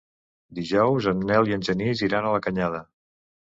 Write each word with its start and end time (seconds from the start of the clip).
Dijous 0.59 1.09
en 1.11 1.21
Nel 1.33 1.51
i 1.51 1.55
en 1.59 1.67
Genís 1.69 2.03
iran 2.09 2.25
a 2.25 2.35
la 2.39 2.43
Canyada. 2.49 2.83